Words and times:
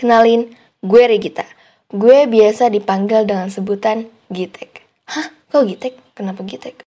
Kenalin, 0.00 0.48
gue 0.80 1.02
Regita. 1.04 1.44
Gue 1.92 2.24
biasa 2.24 2.72
dipanggil 2.72 3.28
dengan 3.28 3.52
sebutan 3.52 4.08
Gitek. 4.32 4.80
Hah? 5.04 5.28
Kok 5.52 5.68
Gitek? 5.68 6.16
Kenapa 6.16 6.40
Gitek? 6.40 6.80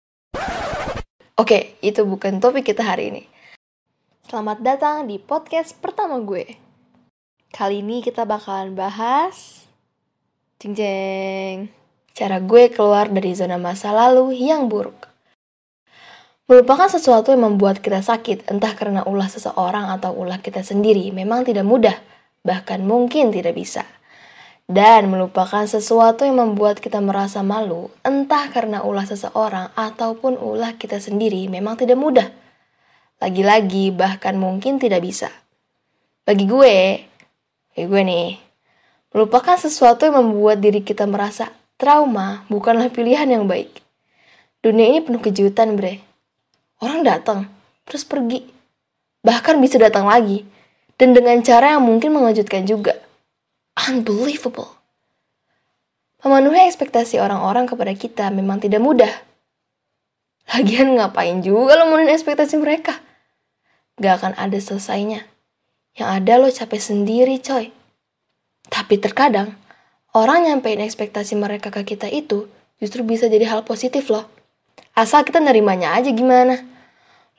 Oke, 1.36 1.76
itu 1.84 2.08
bukan 2.08 2.40
topik 2.40 2.72
kita 2.72 2.88
hari 2.88 3.12
ini. 3.12 3.28
Selamat 4.32 4.64
datang 4.64 5.12
di 5.12 5.20
podcast 5.20 5.76
pertama 5.84 6.24
gue. 6.24 6.56
Kali 7.52 7.84
ini 7.84 8.00
kita 8.00 8.24
bakalan 8.24 8.80
bahas... 8.80 9.68
Jeng 10.64 10.72
jeng. 10.72 11.68
Cara 12.16 12.40
gue 12.40 12.72
keluar 12.72 13.12
dari 13.12 13.36
zona 13.36 13.60
masa 13.60 13.92
lalu 13.92 14.40
yang 14.40 14.72
buruk. 14.72 15.12
Melupakan 16.48 16.88
sesuatu 16.88 17.36
yang 17.36 17.44
membuat 17.44 17.84
kita 17.84 18.00
sakit, 18.00 18.48
entah 18.48 18.72
karena 18.72 19.04
ulah 19.04 19.28
seseorang 19.28 19.92
atau 20.00 20.16
ulah 20.16 20.40
kita 20.40 20.64
sendiri, 20.64 21.12
memang 21.12 21.44
tidak 21.44 21.68
mudah, 21.68 22.00
bahkan 22.42 22.86
mungkin 22.86 23.34
tidak 23.34 23.58
bisa. 23.58 23.86
Dan 24.72 25.12
melupakan 25.12 25.68
sesuatu 25.68 26.24
yang 26.24 26.40
membuat 26.40 26.80
kita 26.80 27.04
merasa 27.04 27.44
malu, 27.44 27.92
entah 28.08 28.48
karena 28.48 28.88
ulah 28.88 29.04
seseorang 29.04 29.76
ataupun 29.76 30.40
ulah 30.40 30.80
kita 30.80 31.02
sendiri, 31.02 31.52
memang 31.52 31.76
tidak 31.76 32.00
mudah. 32.00 32.32
Lagi-lagi, 33.20 33.92
bahkan 33.92 34.40
mungkin 34.40 34.80
tidak 34.80 35.04
bisa. 35.04 35.28
Bagi 36.24 36.48
gue, 36.48 37.04
bagi 37.76 37.86
gue 37.86 38.02
nih, 38.02 38.30
melupakan 39.12 39.60
sesuatu 39.60 40.08
yang 40.08 40.24
membuat 40.24 40.64
diri 40.64 40.80
kita 40.80 41.04
merasa 41.04 41.52
trauma 41.76 42.48
bukanlah 42.48 42.88
pilihan 42.94 43.28
yang 43.28 43.50
baik. 43.50 43.82
Dunia 44.62 44.94
ini 44.94 45.00
penuh 45.02 45.20
kejutan, 45.20 45.74
bre 45.74 45.98
Orang 46.82 47.06
datang, 47.06 47.50
terus 47.86 48.06
pergi. 48.06 48.46
Bahkan 49.22 49.62
bisa 49.62 49.78
datang 49.78 50.10
lagi. 50.10 50.42
Dan 51.02 51.18
dengan 51.18 51.42
cara 51.42 51.74
yang 51.74 51.82
mungkin 51.82 52.14
mengejutkan 52.14 52.70
juga. 52.70 52.94
Unbelievable. 53.74 54.70
Memenuhi 56.22 56.70
ekspektasi 56.70 57.18
orang-orang 57.18 57.66
kepada 57.66 57.90
kita 57.98 58.30
memang 58.30 58.62
tidak 58.62 58.86
mudah. 58.86 59.10
Lagian 60.54 60.94
ngapain 60.94 61.42
juga 61.42 61.74
lo 61.82 61.90
memenuhi 61.90 62.14
ekspektasi 62.14 62.62
mereka? 62.62 63.02
Gak 63.98 64.22
akan 64.22 64.34
ada 64.38 64.54
selesainya. 64.62 65.26
Yang 65.98 66.10
ada 66.22 66.34
lo 66.38 66.48
capek 66.54 66.78
sendiri 66.78 67.42
coy. 67.42 67.74
Tapi 68.70 69.02
terkadang, 69.02 69.58
orang 70.14 70.46
nyampein 70.46 70.86
ekspektasi 70.86 71.34
mereka 71.34 71.74
ke 71.74 71.82
kita 71.82 72.14
itu 72.14 72.46
justru 72.78 73.02
bisa 73.02 73.26
jadi 73.26 73.50
hal 73.50 73.66
positif 73.66 74.06
loh. 74.14 74.30
Asal 74.94 75.26
kita 75.26 75.42
nerimanya 75.42 75.98
aja 75.98 76.14
gimana. 76.14 76.62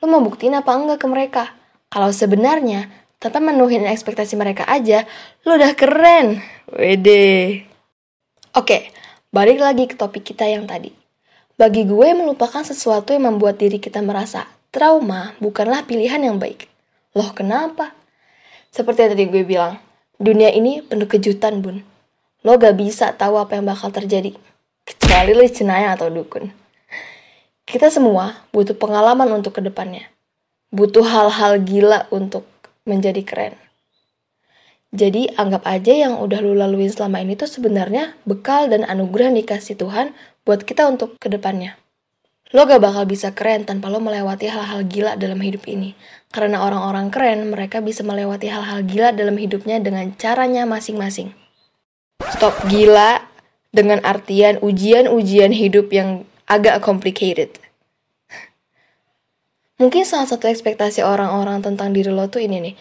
Lo 0.03 0.11
mau 0.11 0.19
buktiin 0.19 0.51
apa 0.51 0.75
enggak 0.75 0.99
ke 0.99 1.07
mereka? 1.07 1.43
Kalau 1.87 2.11
sebenarnya, 2.11 2.91
tanpa 3.23 3.39
menuhin 3.53 3.87
ekspektasi 3.87 4.35
mereka 4.35 4.67
aja, 4.67 5.07
lo 5.47 5.55
udah 5.55 5.71
keren. 5.79 6.43
Wede. 6.67 7.63
Oke, 8.57 8.91
balik 9.31 9.63
lagi 9.63 9.87
ke 9.87 9.95
topik 9.95 10.27
kita 10.27 10.43
yang 10.43 10.67
tadi. 10.67 10.91
Bagi 11.53 11.85
gue, 11.85 12.07
melupakan 12.17 12.65
sesuatu 12.65 13.13
yang 13.13 13.29
membuat 13.29 13.61
diri 13.61 13.77
kita 13.77 14.01
merasa 14.01 14.49
trauma 14.73 15.37
bukanlah 15.37 15.85
pilihan 15.85 16.19
yang 16.19 16.41
baik. 16.41 16.65
Loh 17.13 17.29
kenapa? 17.31 17.93
Seperti 18.73 19.05
yang 19.05 19.11
tadi 19.13 19.25
gue 19.29 19.43
bilang, 19.45 19.77
dunia 20.17 20.49
ini 20.49 20.81
penuh 20.81 21.05
kejutan, 21.05 21.61
bun. 21.61 21.85
Lo 22.41 22.57
gak 22.57 22.75
bisa 22.75 23.13
tahu 23.13 23.37
apa 23.37 23.55
yang 23.55 23.69
bakal 23.69 23.93
terjadi. 23.93 24.33
Kecuali 24.83 25.31
lo 25.31 25.45
cenayang 25.45 25.95
atau 25.95 26.09
dukun. 26.09 26.49
Kita 27.63 27.87
semua 27.87 28.43
butuh 28.51 28.75
pengalaman 28.75 29.29
untuk 29.31 29.55
ke 29.55 29.61
depannya. 29.63 30.11
Butuh 30.73 31.05
hal-hal 31.05 31.61
gila 31.63 32.11
untuk 32.11 32.43
menjadi 32.83 33.21
keren. 33.23 33.55
Jadi 34.93 35.25
anggap 35.41 35.65
aja 35.65 35.89
yang 35.89 36.21
udah 36.21 36.39
lu 36.45 36.53
lalui 36.53 36.85
selama 36.85 37.17
ini 37.17 37.33
tuh 37.33 37.49
sebenarnya 37.49 38.13
bekal 38.29 38.69
dan 38.69 38.85
anugerah 38.85 39.33
yang 39.33 39.41
dikasih 39.41 39.73
Tuhan 39.73 40.13
buat 40.45 40.61
kita 40.61 40.85
untuk 40.85 41.17
ke 41.17 41.33
depannya. 41.33 41.81
Lo 42.53 42.69
gak 42.69 42.85
bakal 42.85 43.09
bisa 43.09 43.33
keren 43.33 43.65
tanpa 43.65 43.89
lo 43.89 43.97
melewati 43.97 44.45
hal-hal 44.45 44.85
gila 44.85 45.17
dalam 45.17 45.41
hidup 45.41 45.65
ini. 45.65 45.97
Karena 46.29 46.61
orang-orang 46.61 47.09
keren, 47.09 47.49
mereka 47.49 47.81
bisa 47.81 48.05
melewati 48.05 48.45
hal-hal 48.45 48.85
gila 48.85 49.09
dalam 49.09 49.41
hidupnya 49.41 49.81
dengan 49.81 50.13
caranya 50.13 50.69
masing-masing. 50.69 51.33
Stop 52.29 52.53
gila 52.69 53.25
dengan 53.73 54.05
artian 54.05 54.61
ujian-ujian 54.61 55.49
hidup 55.49 55.89
yang 55.89 56.29
agak 56.45 56.85
complicated. 56.85 57.62
Mungkin 59.83 60.07
salah 60.07 60.23
satu 60.23 60.47
ekspektasi 60.47 61.03
orang-orang 61.03 61.59
tentang 61.59 61.91
diri 61.91 62.07
lo 62.07 62.31
tuh 62.31 62.39
ini 62.39 62.71
nih. 62.71 62.75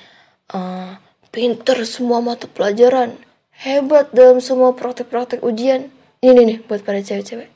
Uh, 0.54 0.94
pinter 1.34 1.82
semua 1.82 2.22
mata 2.22 2.46
pelajaran. 2.46 3.18
Hebat 3.58 4.14
dalam 4.14 4.38
semua 4.38 4.70
praktek-praktek 4.70 5.42
ujian. 5.42 5.91
Ini 6.22 6.41
nih 6.46 6.58
buat 6.62 6.86
para 6.86 7.02
cewek-cewek. 7.02 7.50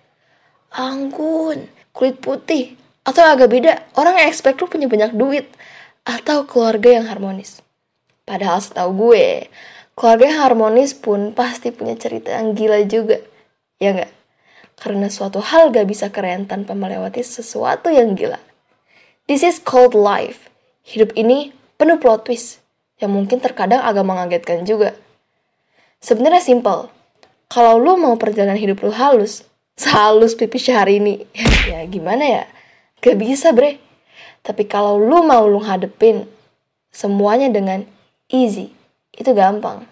Anggun, 0.74 1.70
kulit 1.94 2.18
putih. 2.18 2.74
Atau 3.06 3.22
agak 3.22 3.54
beda, 3.54 3.86
orang 3.94 4.18
yang 4.18 4.34
expect 4.34 4.58
lo 4.58 4.66
punya 4.66 4.90
banyak 4.90 5.14
duit. 5.14 5.46
Atau 6.02 6.50
keluarga 6.50 6.98
yang 6.98 7.06
harmonis. 7.06 7.62
Padahal 8.26 8.58
setahu 8.58 9.14
gue, 9.14 9.46
keluarga 9.94 10.26
yang 10.26 10.42
harmonis 10.42 10.90
pun 10.90 11.30
pasti 11.38 11.70
punya 11.70 11.94
cerita 11.94 12.34
yang 12.34 12.58
gila 12.58 12.82
juga. 12.82 13.22
Ya 13.78 13.94
nggak? 13.94 14.10
Karena 14.74 15.06
suatu 15.06 15.38
hal 15.38 15.70
gak 15.70 15.86
bisa 15.86 16.10
keren 16.10 16.50
tanpa 16.50 16.74
melewati 16.74 17.22
sesuatu 17.22 17.94
yang 17.94 18.18
gila. 18.18 18.42
This 19.26 19.42
is 19.42 19.58
called 19.58 19.90
life. 19.90 20.46
Hidup 20.86 21.10
ini 21.18 21.50
penuh 21.82 21.98
plot 21.98 22.30
twist 22.30 22.62
yang 23.02 23.10
mungkin 23.10 23.42
terkadang 23.42 23.82
agak 23.82 24.06
mengagetkan 24.06 24.62
juga. 24.62 24.94
Sebenarnya 25.98 26.38
simple. 26.38 26.94
Kalau 27.50 27.74
lu 27.74 27.98
mau 27.98 28.14
perjalanan 28.14 28.54
hidup 28.54 28.86
lu 28.86 28.94
halus, 28.94 29.42
sehalus 29.82 30.38
pipi 30.38 30.62
hari 30.70 31.02
ini, 31.02 31.26
ya 31.74 31.82
gimana 31.90 32.22
ya? 32.22 32.44
Gak 33.02 33.18
bisa 33.18 33.50
bre. 33.50 33.82
Tapi 34.46 34.62
kalau 34.70 34.94
lu 34.94 35.26
mau 35.26 35.42
lu 35.50 35.58
hadepin 35.58 36.30
semuanya 36.94 37.50
dengan 37.50 37.82
easy, 38.30 38.70
itu 39.10 39.34
gampang. 39.34 39.90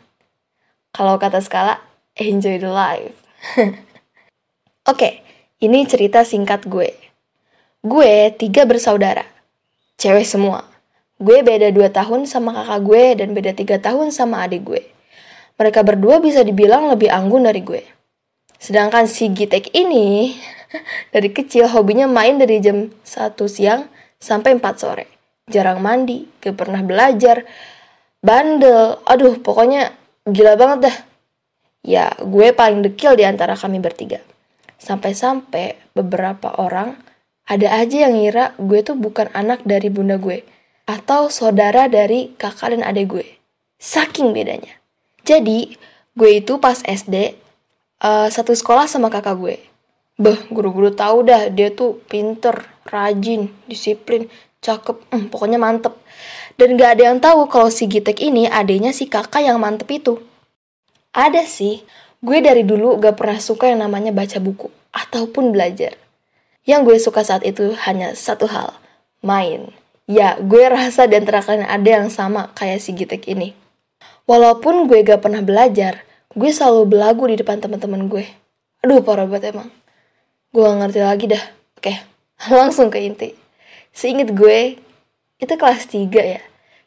Kalau 0.94 1.18
kata 1.18 1.42
skala, 1.42 1.82
enjoy 2.14 2.62
the 2.62 2.70
life. 2.70 3.18
Oke, 4.94 5.26
ini 5.58 5.82
cerita 5.90 6.22
singkat 6.22 6.70
gue. 6.70 7.03
Gue 7.84 8.32
tiga 8.32 8.64
bersaudara. 8.64 9.28
Cewek 10.00 10.24
semua. 10.24 10.64
Gue 11.20 11.44
beda 11.44 11.68
dua 11.68 11.92
tahun 11.92 12.24
sama 12.24 12.56
kakak 12.56 12.80
gue 12.80 13.04
dan 13.20 13.36
beda 13.36 13.52
tiga 13.52 13.76
tahun 13.76 14.08
sama 14.08 14.40
adik 14.48 14.64
gue. 14.64 14.88
Mereka 15.60 15.84
berdua 15.84 16.16
bisa 16.16 16.40
dibilang 16.40 16.88
lebih 16.88 17.12
anggun 17.12 17.44
dari 17.44 17.60
gue. 17.60 17.84
Sedangkan 18.56 19.04
si 19.04 19.28
Gitek 19.28 19.76
ini 19.76 20.32
dari 21.12 21.28
kecil 21.28 21.68
hobinya 21.68 22.08
main 22.08 22.40
dari 22.40 22.56
jam 22.64 22.88
1 22.88 23.36
siang 23.52 23.84
sampai 24.16 24.56
4 24.56 24.64
sore. 24.80 25.04
Jarang 25.52 25.84
mandi, 25.84 26.24
gak 26.40 26.56
pernah 26.56 26.80
belajar, 26.80 27.44
bandel, 28.24 28.96
aduh 29.04 29.36
pokoknya 29.44 29.92
gila 30.24 30.56
banget 30.56 30.88
dah. 30.88 30.96
Ya, 31.84 32.16
gue 32.16 32.48
paling 32.56 32.80
dekil 32.80 33.12
di 33.12 33.28
antara 33.28 33.52
kami 33.60 33.76
bertiga. 33.76 34.24
Sampai-sampai 34.80 35.92
beberapa 35.92 36.48
orang 36.56 37.03
ada 37.44 37.68
aja 37.76 38.08
yang 38.08 38.16
ngira 38.16 38.56
gue 38.56 38.80
tuh 38.80 38.96
bukan 38.96 39.28
anak 39.36 39.62
dari 39.68 39.92
bunda 39.92 40.16
gue 40.16 40.44
atau 40.88 41.28
saudara 41.28 41.88
dari 41.88 42.32
kakak 42.36 42.76
dan 42.76 42.82
adik 42.84 43.06
gue. 43.12 43.26
Saking 43.80 44.32
bedanya. 44.32 44.80
Jadi, 45.24 45.76
gue 46.16 46.30
itu 46.40 46.60
pas 46.60 46.80
SD 46.80 47.36
uh, 48.04 48.28
eh, 48.28 48.28
satu 48.32 48.52
sekolah 48.52 48.88
sama 48.88 49.08
kakak 49.12 49.36
gue. 49.36 49.56
Beh, 50.20 50.40
guru-guru 50.48 50.94
tahu 50.94 51.26
dah 51.26 51.50
dia 51.50 51.72
tuh 51.74 52.00
pinter, 52.06 52.64
rajin, 52.88 53.50
disiplin, 53.66 54.30
cakep, 54.64 55.00
hmm, 55.10 55.28
pokoknya 55.32 55.58
mantep. 55.60 55.96
Dan 56.54 56.78
gak 56.78 57.00
ada 57.00 57.10
yang 57.10 57.18
tahu 57.18 57.50
kalau 57.50 57.66
si 57.66 57.90
Gitek 57.90 58.22
ini 58.22 58.46
adanya 58.46 58.94
si 58.94 59.10
kakak 59.10 59.42
yang 59.42 59.58
mantep 59.58 59.90
itu. 59.90 60.22
Ada 61.10 61.42
sih, 61.44 61.82
Gue 62.24 62.40
dari 62.40 62.64
dulu 62.64 62.96
gak 62.96 63.20
pernah 63.20 63.36
suka 63.36 63.68
yang 63.68 63.84
namanya 63.84 64.08
baca 64.08 64.40
buku 64.40 64.72
ataupun 64.96 65.52
belajar. 65.52 65.92
Yang 66.64 66.80
gue 66.84 66.96
suka 67.00 67.20
saat 67.20 67.44
itu 67.44 67.76
hanya 67.84 68.16
satu 68.16 68.48
hal, 68.48 68.72
main. 69.20 69.72
Ya, 70.08 70.36
gue 70.40 70.64
rasa 70.68 71.04
di 71.04 71.16
antara 71.16 71.44
kalian 71.44 71.68
ada 71.68 71.88
yang 71.88 72.08
sama 72.08 72.52
kayak 72.56 72.80
si 72.80 72.96
Gitek 72.96 73.28
ini. 73.28 73.52
Walaupun 74.24 74.88
gue 74.88 75.04
gak 75.04 75.20
pernah 75.20 75.44
belajar, 75.44 76.04
gue 76.32 76.50
selalu 76.52 76.96
belagu 76.96 77.24
di 77.28 77.36
depan 77.36 77.60
teman-teman 77.60 78.08
gue. 78.08 78.24
Aduh, 78.80 79.04
parah 79.04 79.28
banget 79.28 79.52
emang. 79.52 79.68
Gue 80.52 80.64
gak 80.64 80.76
ngerti 80.80 81.00
lagi 81.04 81.26
dah. 81.28 81.44
Oke, 81.76 81.94
langsung 82.56 82.88
ke 82.88 83.00
inti. 83.00 83.36
Seinget 83.92 84.32
gue, 84.32 84.80
itu 85.36 85.52
kelas 85.56 85.84
3 85.88 86.16
ya. 86.16 86.40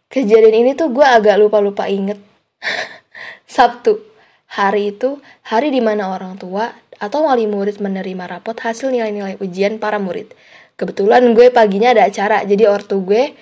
Kejadian 0.10 0.66
ini 0.66 0.72
tuh 0.74 0.90
gue 0.90 1.06
agak 1.06 1.38
lupa-lupa 1.38 1.86
inget. 1.86 2.18
Sabtu, 3.46 4.02
Hari 4.48 4.96
itu 4.96 5.20
hari 5.44 5.76
di 5.76 5.84
mana 5.84 6.16
orang 6.16 6.40
tua 6.40 6.72
atau 6.98 7.30
wali 7.30 7.46
murid 7.46 7.82
menerima 7.82 8.26
rapot 8.26 8.58
hasil 8.58 8.90
nilai-nilai 8.90 9.38
ujian 9.42 9.78
para 9.78 9.98
murid. 10.02 10.34
Kebetulan 10.78 11.34
gue 11.34 11.50
paginya 11.50 11.94
ada 11.94 12.06
acara, 12.06 12.46
jadi 12.46 12.70
ortu 12.70 13.02
gue 13.02 13.34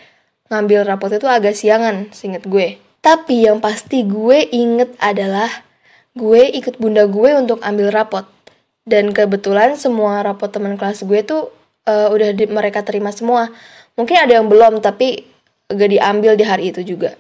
ngambil 0.47 0.87
rapot 0.87 1.11
itu 1.11 1.27
agak 1.27 1.57
siangan, 1.57 2.11
singet 2.15 2.47
gue. 2.47 2.79
Tapi 3.03 3.45
yang 3.45 3.59
pasti 3.59 4.07
gue 4.07 4.49
inget 4.49 4.95
adalah 5.03 5.51
gue 6.15 6.47
ikut 6.55 6.79
bunda 6.79 7.05
gue 7.05 7.35
untuk 7.35 7.59
ambil 7.61 7.91
rapot. 7.91 8.25
Dan 8.85 9.11
kebetulan 9.11 9.75
semua 9.75 10.21
rapot 10.21 10.47
teman 10.47 10.77
kelas 10.77 11.03
gue 11.03 11.25
tuh 11.25 11.49
uh, 11.89 12.07
udah 12.09 12.33
di, 12.33 12.45
mereka 12.47 12.81
terima 12.85 13.11
semua. 13.11 13.49
Mungkin 13.99 14.15
ada 14.15 14.37
yang 14.41 14.47
belum, 14.47 14.79
tapi 14.79 15.25
gak 15.69 15.89
diambil 15.91 16.37
di 16.37 16.45
hari 16.45 16.71
itu 16.71 16.85
juga. 16.85 17.17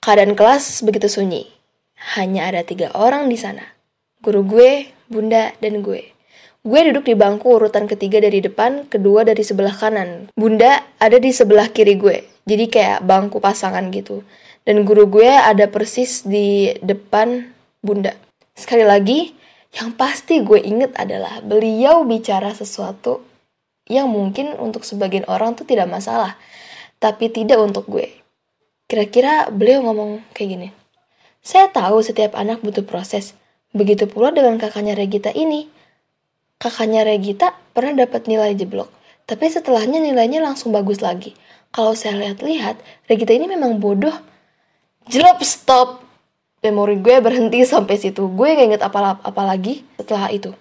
Keadaan 0.00 0.32
kelas 0.32 0.80
begitu 0.82 1.06
sunyi. 1.06 1.44
Hanya 2.16 2.48
ada 2.48 2.64
tiga 2.64 2.88
orang 2.96 3.28
di 3.28 3.36
sana. 3.36 3.64
Guru 4.24 4.44
gue, 4.44 4.88
bunda, 5.10 5.52
dan 5.58 5.82
gue. 5.82 6.06
Gue 6.62 6.80
duduk 6.86 7.10
di 7.10 7.18
bangku 7.18 7.58
urutan 7.58 7.90
ketiga 7.90 8.22
dari 8.22 8.38
depan, 8.38 8.86
kedua 8.86 9.26
dari 9.26 9.42
sebelah 9.42 9.74
kanan. 9.74 10.30
Bunda 10.38 10.86
ada 11.02 11.18
di 11.18 11.34
sebelah 11.34 11.68
kiri 11.68 11.98
gue. 11.98 12.24
Jadi 12.46 12.70
kayak 12.70 13.02
bangku 13.04 13.42
pasangan 13.42 13.84
gitu 13.90 14.22
dan 14.64 14.84
guru 14.84 15.08
gue 15.08 15.28
ada 15.28 15.66
persis 15.66 16.24
di 16.24 16.72
depan 16.84 17.48
bunda. 17.80 18.12
Sekali 18.52 18.84
lagi, 18.84 19.32
yang 19.74 19.94
pasti 19.96 20.42
gue 20.44 20.60
inget 20.60 20.92
adalah 20.98 21.40
beliau 21.40 22.04
bicara 22.04 22.52
sesuatu 22.52 23.24
yang 23.88 24.10
mungkin 24.12 24.54
untuk 24.60 24.84
sebagian 24.84 25.24
orang 25.26 25.56
tuh 25.56 25.64
tidak 25.64 25.88
masalah, 25.88 26.36
tapi 27.00 27.32
tidak 27.32 27.58
untuk 27.58 27.88
gue. 27.88 28.06
Kira-kira 28.90 29.48
beliau 29.48 29.86
ngomong 29.86 30.22
kayak 30.36 30.48
gini. 30.54 30.68
Saya 31.40 31.72
tahu 31.72 32.04
setiap 32.04 32.36
anak 32.36 32.60
butuh 32.60 32.84
proses. 32.84 33.32
Begitu 33.70 34.10
pula 34.10 34.34
dengan 34.34 34.58
kakaknya 34.58 34.98
Regita 34.98 35.30
ini. 35.30 35.70
Kakaknya 36.58 37.06
Regita 37.06 37.54
pernah 37.72 38.04
dapat 38.04 38.26
nilai 38.26 38.52
jeblok, 38.52 38.90
tapi 39.24 39.48
setelahnya 39.48 40.02
nilainya 40.02 40.42
langsung 40.42 40.74
bagus 40.74 41.00
lagi. 41.00 41.32
Kalau 41.70 41.94
saya 41.94 42.18
lihat-lihat, 42.18 42.82
Regita 43.06 43.30
ini 43.30 43.46
memang 43.46 43.78
bodoh. 43.78 44.14
Jelek 45.06 45.40
stop. 45.46 46.02
Memori 46.60 47.00
gue 47.00 47.24
berhenti 47.24 47.64
sampai 47.64 47.96
situ. 47.96 48.28
Gue 48.28 48.52
gak 48.52 48.66
inget 48.68 48.82
apa 48.84 49.16
apa 49.16 49.42
lagi 49.48 49.80
setelah 49.96 50.28
itu. 50.28 50.52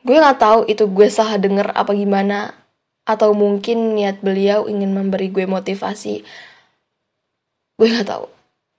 Gue 0.00 0.16
nggak 0.16 0.40
tahu 0.40 0.60
itu 0.64 0.88
gue 0.88 1.12
salah 1.12 1.36
denger 1.36 1.76
apa 1.76 1.92
gimana 1.92 2.56
atau 3.04 3.36
mungkin 3.36 3.92
niat 3.92 4.24
beliau 4.24 4.64
ingin 4.64 4.96
memberi 4.96 5.28
gue 5.28 5.44
motivasi. 5.44 6.24
Gue 7.76 7.86
nggak 7.86 8.08
tahu. 8.08 8.26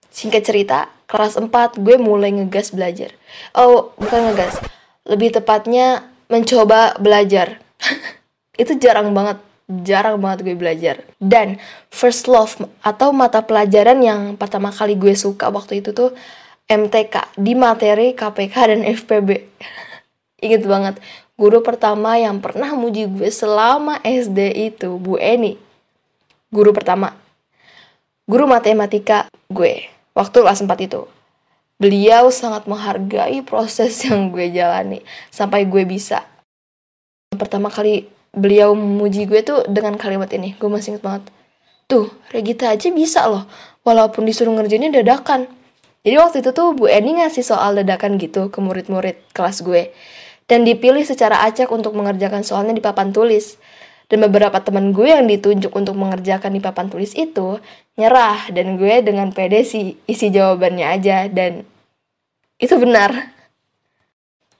Singkat 0.09 0.43
cerita 0.43 0.89
kelas 1.11 1.35
4 1.35 1.51
gue 1.83 1.95
mulai 1.99 2.31
ngegas 2.31 2.71
belajar 2.71 3.11
oh 3.51 3.91
bukan 3.99 4.31
ngegas 4.31 4.63
lebih 5.03 5.35
tepatnya 5.35 6.07
mencoba 6.31 6.95
belajar 7.03 7.59
itu 8.61 8.79
jarang 8.79 9.11
banget 9.11 9.43
jarang 9.79 10.19
banget 10.19 10.43
gue 10.43 10.55
belajar. 10.59 10.95
Dan 11.17 11.55
first 11.87 12.27
love 12.27 12.59
atau 12.83 13.15
mata 13.15 13.39
pelajaran 13.39 14.03
yang 14.03 14.21
pertama 14.35 14.69
kali 14.75 14.99
gue 14.99 15.15
suka 15.15 15.47
waktu 15.47 15.79
itu 15.79 15.95
tuh 15.95 16.11
MTK 16.67 17.39
di 17.39 17.55
materi 17.55 18.11
KPK 18.11 18.55
dan 18.75 18.81
FPB. 18.83 19.29
Ingat 20.45 20.63
banget, 20.65 20.95
guru 21.39 21.63
pertama 21.63 22.19
yang 22.19 22.43
pernah 22.43 22.73
muji 22.75 23.07
gue 23.07 23.29
selama 23.31 24.03
SD 24.03 24.73
itu 24.73 24.99
Bu 24.99 25.15
Eni. 25.15 25.55
Guru 26.51 26.75
pertama. 26.75 27.15
Guru 28.27 28.47
matematika 28.47 29.31
gue 29.47 29.87
waktu 30.17 30.37
kelas 30.43 30.63
4 30.63 30.87
itu. 30.87 31.07
Beliau 31.81 32.29
sangat 32.29 32.69
menghargai 32.69 33.41
proses 33.41 33.97
yang 34.05 34.29
gue 34.29 34.53
jalani 34.53 35.01
sampai 35.33 35.65
gue 35.65 35.83
bisa. 35.87 36.23
Pertama 37.33 37.73
kali 37.73 38.05
beliau 38.31 38.77
memuji 38.77 39.25
gue 39.25 39.41
tuh 39.41 39.65
dengan 39.65 39.97
kalimat 39.97 40.29
ini. 40.31 40.53
Gue 40.59 40.69
masih 40.69 40.95
inget 40.95 41.03
banget. 41.03 41.23
Tuh 41.89 42.07
Regita 42.31 42.71
aja 42.71 42.87
bisa 42.93 43.27
loh 43.27 43.49
walaupun 43.83 44.23
disuruh 44.23 44.53
ngerjainnya 44.53 45.01
dadakan. 45.01 45.49
Jadi 46.01 46.15
waktu 46.17 46.37
itu 46.41 46.49
tuh 46.49 46.73
Bu 46.73 46.89
Eni 46.89 47.21
ngasih 47.21 47.45
soal 47.45 47.77
dadakan 47.77 48.17
gitu 48.17 48.49
ke 48.49 48.57
murid-murid 48.57 49.21
kelas 49.37 49.61
gue. 49.61 49.93
Dan 50.49 50.65
dipilih 50.67 51.05
secara 51.05 51.45
acak 51.45 51.69
untuk 51.71 51.93
mengerjakan 51.95 52.41
soalnya 52.43 52.75
di 52.75 52.83
papan 52.83 53.13
tulis 53.13 53.55
dan 54.11 54.27
beberapa 54.27 54.59
teman 54.59 54.91
gue 54.91 55.07
yang 55.07 55.23
ditunjuk 55.23 55.71
untuk 55.71 55.95
mengerjakan 55.95 56.51
di 56.51 56.59
papan 56.59 56.91
tulis 56.91 57.15
itu 57.15 57.63
nyerah 57.95 58.51
dan 58.51 58.75
gue 58.75 58.99
dengan 58.99 59.31
pede 59.31 59.63
sih 59.63 59.95
isi 60.03 60.27
jawabannya 60.27 60.83
aja 60.83 61.31
dan 61.31 61.63
itu 62.59 62.75
benar 62.75 63.31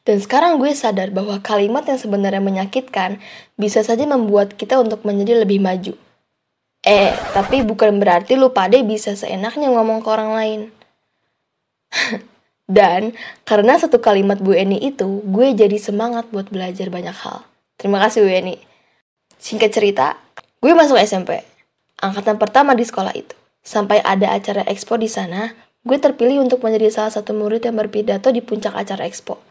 dan 0.01 0.18
sekarang 0.18 0.57
gue 0.57 0.74
sadar 0.74 1.13
bahwa 1.13 1.38
kalimat 1.44 1.86
yang 1.86 2.00
sebenarnya 2.00 2.42
menyakitkan 2.42 3.21
bisa 3.53 3.86
saja 3.86 4.07
membuat 4.09 4.57
kita 4.57 4.81
untuk 4.81 5.06
menjadi 5.06 5.45
lebih 5.45 5.62
maju. 5.62 5.94
Eh, 6.81 7.13
tapi 7.38 7.62
bukan 7.62 8.01
berarti 8.01 8.33
lu 8.33 8.50
pada 8.50 8.81
bisa 8.81 9.13
seenaknya 9.13 9.69
ngomong 9.69 10.01
ke 10.01 10.09
orang 10.09 10.31
lain. 10.33 10.62
Dan 12.65 13.13
karena 13.45 13.77
satu 13.77 14.01
kalimat 14.01 14.42
Bu 14.42 14.57
Eni 14.57 14.81
itu, 14.81 15.21
gue 15.21 15.54
jadi 15.54 15.77
semangat 15.77 16.33
buat 16.33 16.50
belajar 16.50 16.89
banyak 16.89 17.13
hal. 17.13 17.45
Terima 17.77 18.01
kasih 18.01 18.25
Bu 18.25 18.31
Eni. 18.33 18.70
Singkat 19.42 19.74
cerita, 19.74 20.22
gue 20.62 20.70
masuk 20.78 21.02
SMP. 21.02 21.42
Angkatan 21.98 22.38
pertama 22.38 22.78
di 22.78 22.86
sekolah 22.86 23.10
itu. 23.18 23.34
Sampai 23.66 23.98
ada 24.06 24.38
acara 24.38 24.62
expo 24.70 25.02
di 25.02 25.10
sana, 25.10 25.58
gue 25.82 25.98
terpilih 25.98 26.46
untuk 26.46 26.62
menjadi 26.62 26.94
salah 26.94 27.10
satu 27.10 27.34
murid 27.34 27.66
yang 27.66 27.74
berpidato 27.74 28.30
di 28.30 28.46
puncak 28.46 28.78
acara 28.78 29.10
expo. 29.10 29.42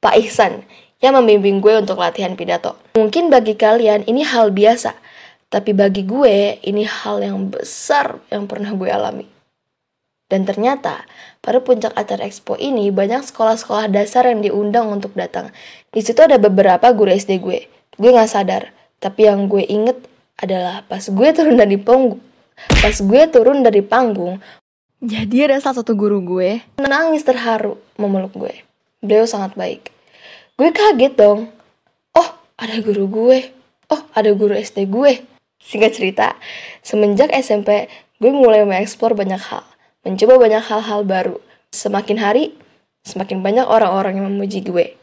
Pak 0.00 0.16
Ihsan 0.16 0.64
yang 1.04 1.20
membimbing 1.20 1.60
gue 1.60 1.76
untuk 1.76 2.00
latihan 2.00 2.32
pidato. 2.40 2.80
Mungkin 2.96 3.28
bagi 3.28 3.52
kalian 3.52 4.08
ini 4.08 4.24
hal 4.24 4.48
biasa, 4.48 4.96
tapi 5.52 5.76
bagi 5.76 6.08
gue 6.08 6.64
ini 6.64 6.88
hal 6.88 7.20
yang 7.20 7.52
besar 7.52 8.24
yang 8.32 8.48
pernah 8.48 8.72
gue 8.72 8.88
alami. 8.88 9.28
Dan 10.24 10.48
ternyata, 10.48 11.04
pada 11.44 11.60
puncak 11.60 11.92
acara 11.92 12.24
expo 12.24 12.56
ini 12.56 12.88
banyak 12.88 13.28
sekolah-sekolah 13.28 13.92
dasar 13.92 14.24
yang 14.24 14.40
diundang 14.40 14.88
untuk 14.88 15.12
datang. 15.12 15.52
Di 15.92 16.00
situ 16.00 16.24
ada 16.24 16.40
beberapa 16.40 16.88
guru 16.96 17.12
SD 17.12 17.44
gue. 17.44 17.68
Gue 18.00 18.10
gak 18.10 18.32
sadar, 18.32 18.72
tapi 19.04 19.28
yang 19.28 19.44
gue 19.52 19.60
inget 19.68 20.00
adalah 20.40 20.80
pas 20.88 21.04
gue 21.04 21.28
turun 21.36 21.60
dari 21.60 21.76
panggung, 21.76 22.24
pas 22.56 22.96
gue 22.96 23.22
turun 23.28 23.60
dari 23.60 23.84
panggung, 23.84 24.40
jadi 25.04 25.52
ada 25.52 25.60
salah 25.60 25.84
satu 25.84 25.92
guru 25.92 26.24
gue 26.24 26.64
nangis 26.80 27.28
terharu 27.28 27.76
memeluk 28.00 28.32
gue. 28.32 28.64
Beliau 29.04 29.28
sangat 29.28 29.52
baik. 29.52 29.92
Gue 30.56 30.72
kaget 30.72 31.12
dong. 31.12 31.52
Oh, 32.16 32.28
ada 32.56 32.80
guru 32.80 33.04
gue. 33.12 33.52
Oh, 33.92 34.00
ada 34.16 34.32
guru 34.32 34.56
SD 34.56 34.88
gue. 34.88 35.20
Singkat 35.60 35.92
cerita, 35.92 36.28
semenjak 36.80 37.28
SMP, 37.36 37.92
gue 38.16 38.32
mulai 38.32 38.64
mengeksplor 38.64 39.12
banyak 39.12 39.44
hal. 39.44 39.68
Mencoba 40.08 40.40
banyak 40.40 40.64
hal-hal 40.72 41.04
baru. 41.04 41.36
Semakin 41.68 42.24
hari, 42.24 42.56
semakin 43.04 43.44
banyak 43.44 43.68
orang-orang 43.68 44.24
yang 44.24 44.32
memuji 44.32 44.64
gue. 44.64 44.96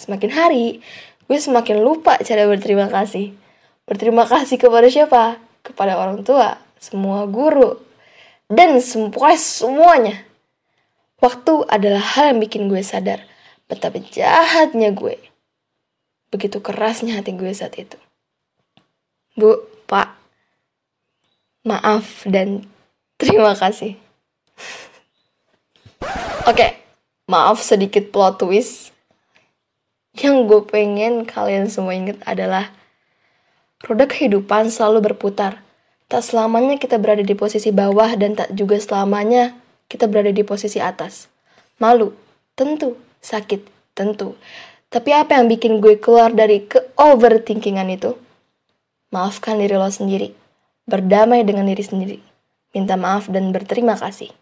Semakin 0.00 0.32
hari, 0.32 0.80
gue 1.28 1.36
semakin 1.36 1.84
lupa 1.84 2.16
cara 2.24 2.48
berterima 2.48 2.88
kasih. 2.88 3.36
Berterima 3.84 4.24
kasih 4.24 4.56
kepada 4.56 4.88
siapa? 4.88 5.36
Kepada 5.60 6.00
orang 6.00 6.24
tua, 6.24 6.56
semua 6.80 7.28
guru, 7.28 7.76
dan 8.48 8.80
semua 8.80 9.36
semuanya. 9.36 10.24
Waktu 11.20 11.68
adalah 11.68 12.00
hal 12.00 12.32
yang 12.32 12.40
bikin 12.40 12.72
gue 12.72 12.80
sadar 12.80 13.28
Betapa 13.70 14.02
jahatnya 14.02 14.90
gue. 14.90 15.14
Begitu 16.34 16.58
kerasnya 16.58 17.22
hati 17.22 17.38
gue 17.38 17.54
saat 17.54 17.78
itu. 17.78 17.94
Bu, 19.38 19.62
Pak, 19.86 20.10
maaf 21.62 22.26
dan 22.26 22.66
terima 23.14 23.54
kasih. 23.54 23.94
Oke, 26.50 26.50
okay, 26.50 26.70
maaf 27.30 27.62
sedikit 27.62 28.10
plot 28.10 28.42
twist. 28.42 28.90
Yang 30.18 30.36
gue 30.50 30.60
pengen 30.66 31.22
kalian 31.22 31.70
semua 31.70 31.94
inget 31.94 32.18
adalah 32.26 32.74
roda 33.86 34.10
kehidupan 34.10 34.72
selalu 34.74 35.12
berputar. 35.12 35.62
Tak 36.10 36.26
selamanya 36.26 36.74
kita 36.74 36.98
berada 36.98 37.22
di 37.22 37.38
posisi 37.38 37.70
bawah 37.70 38.18
dan 38.18 38.34
tak 38.34 38.50
juga 38.50 38.74
selamanya 38.82 39.54
kita 39.86 40.10
berada 40.10 40.34
di 40.34 40.42
posisi 40.42 40.82
atas. 40.82 41.30
Malu, 41.78 42.10
tentu, 42.58 42.98
sakit, 43.22 43.94
tentu. 43.94 44.34
Tapi 44.90 45.14
apa 45.14 45.38
yang 45.38 45.46
bikin 45.46 45.78
gue 45.78 46.02
keluar 46.02 46.34
dari 46.34 46.66
ke-overthinkingan 46.66 47.94
itu? 47.94 48.18
Maafkan 49.14 49.62
diri 49.62 49.78
lo 49.78 49.86
sendiri. 49.86 50.34
Berdamai 50.90 51.46
dengan 51.46 51.70
diri 51.70 51.86
sendiri. 51.86 52.18
Minta 52.74 52.98
maaf 52.98 53.30
dan 53.30 53.54
berterima 53.54 53.94
kasih. 53.94 54.34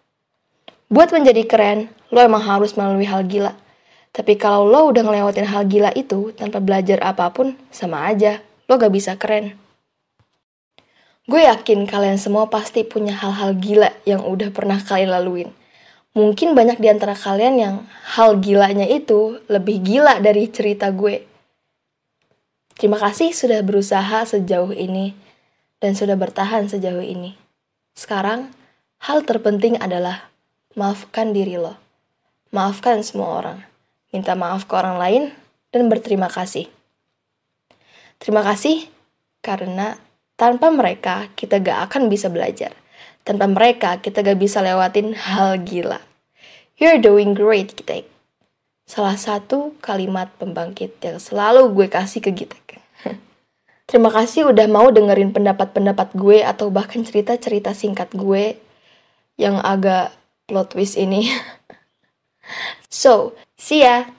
Buat 0.89 1.13
menjadi 1.13 1.45
keren, 1.45 1.93
lo 2.09 2.25
emang 2.25 2.41
harus 2.41 2.73
melalui 2.81 3.05
hal 3.05 3.29
gila. 3.29 3.53
Tapi 4.11 4.35
kalau 4.35 4.67
lo 4.67 4.91
udah 4.91 5.05
ngelewatin 5.05 5.47
hal 5.47 5.69
gila 5.69 5.91
itu 5.95 6.35
tanpa 6.35 6.59
belajar 6.59 6.99
apa 7.05 7.31
pun, 7.31 7.55
sama 7.71 8.09
aja. 8.09 8.43
Lo 8.67 8.77
gak 8.77 8.93
bisa 8.93 9.15
keren. 9.15 9.55
Gue 11.29 11.45
yakin 11.45 11.85
kalian 11.85 12.17
semua 12.17 12.49
pasti 12.49 12.89
punya 12.89 13.13
hal-hal 13.13 13.53
gila 13.61 13.93
yang 14.09 14.25
udah 14.25 14.49
pernah 14.49 14.81
kalian 14.81 15.13
laluin. 15.13 15.53
Mungkin 16.17 16.57
banyak 16.57 16.81
di 16.81 16.89
antara 16.89 17.13
kalian 17.13 17.55
yang 17.61 17.75
hal 18.17 18.41
gilanya 18.41 18.89
itu 18.89 19.37
lebih 19.45 19.85
gila 19.85 20.25
dari 20.25 20.49
cerita 20.49 20.89
gue. 20.89 21.29
Terima 22.81 22.97
kasih 22.97 23.37
sudah 23.37 23.61
berusaha 23.61 24.25
sejauh 24.25 24.73
ini 24.73 25.13
dan 25.85 25.93
sudah 25.93 26.17
bertahan 26.17 26.65
sejauh 26.65 27.05
ini. 27.05 27.37
Sekarang, 27.93 28.57
hal 29.05 29.21
terpenting 29.29 29.77
adalah 29.77 30.33
maafkan 30.81 31.37
diri 31.37 31.61
lo. 31.61 31.77
Maafkan 32.57 33.05
semua 33.05 33.37
orang. 33.37 33.68
Minta 34.19 34.35
maaf 34.35 34.67
ke 34.67 34.75
orang 34.75 34.99
lain 34.99 35.23
dan 35.71 35.87
berterima 35.87 36.27
kasih. 36.27 36.67
Terima 38.19 38.43
kasih 38.43 38.91
karena 39.47 39.95
tanpa 40.35 40.75
mereka 40.75 41.31
kita 41.39 41.63
gak 41.63 41.87
akan 41.87 42.11
bisa 42.11 42.27
belajar. 42.27 42.75
Tanpa 43.23 43.47
mereka 43.47 44.03
kita 44.03 44.27
gak 44.27 44.43
bisa 44.43 44.59
lewatin 44.59 45.15
hal 45.15 45.63
gila. 45.63 46.03
You're 46.83 46.99
doing 46.99 47.39
great, 47.39 47.79
Gitek. 47.79 48.11
Salah 48.91 49.15
satu 49.15 49.79
kalimat 49.79 50.35
pembangkit 50.35 50.99
yang 50.99 51.23
selalu 51.23 51.71
gue 51.79 51.87
kasih 51.87 52.19
ke 52.19 52.35
Gitek. 52.35 52.83
Terima 53.87 54.11
kasih 54.11 54.51
udah 54.51 54.67
mau 54.67 54.91
dengerin 54.91 55.31
pendapat-pendapat 55.31 56.19
gue 56.19 56.43
atau 56.43 56.75
bahkan 56.75 57.07
cerita-cerita 57.07 57.71
singkat 57.71 58.11
gue 58.19 58.59
yang 59.39 59.63
agak 59.63 60.11
plot 60.51 60.75
twist 60.75 60.99
ini. 60.99 61.31
so, 62.91 63.39
see 63.59 63.81
ya! 63.81 64.18